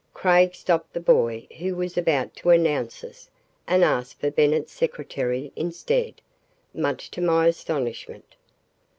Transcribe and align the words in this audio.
Craig 0.15 0.55
stopped 0.55 0.93
the 0.93 0.99
boy 0.99 1.47
who 1.59 1.75
was 1.75 1.95
about 1.95 2.35
to 2.35 2.49
announce 2.49 3.03
us 3.03 3.29
and 3.67 3.83
asked 3.83 4.19
for 4.19 4.31
Bennett's 4.31 4.73
secretary 4.73 5.51
instead, 5.55 6.21
much 6.73 7.11
to 7.11 7.21
my 7.21 7.45
astonishment. 7.45 8.35